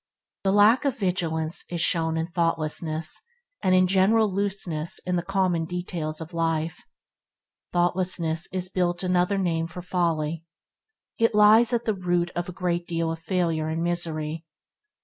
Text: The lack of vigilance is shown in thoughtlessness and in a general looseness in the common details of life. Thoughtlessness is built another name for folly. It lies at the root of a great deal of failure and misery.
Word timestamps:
The 0.43 0.51
lack 0.51 0.83
of 0.83 0.97
vigilance 0.97 1.63
is 1.69 1.79
shown 1.79 2.17
in 2.17 2.25
thoughtlessness 2.25 3.21
and 3.61 3.75
in 3.75 3.83
a 3.83 3.85
general 3.85 4.33
looseness 4.33 4.97
in 5.05 5.15
the 5.15 5.21
common 5.21 5.65
details 5.65 6.19
of 6.19 6.33
life. 6.33 6.81
Thoughtlessness 7.71 8.47
is 8.51 8.67
built 8.67 9.03
another 9.03 9.37
name 9.37 9.67
for 9.67 9.83
folly. 9.83 10.43
It 11.19 11.35
lies 11.35 11.71
at 11.71 11.85
the 11.85 11.93
root 11.93 12.31
of 12.31 12.49
a 12.49 12.51
great 12.51 12.87
deal 12.87 13.11
of 13.11 13.19
failure 13.19 13.67
and 13.67 13.83
misery. 13.83 14.43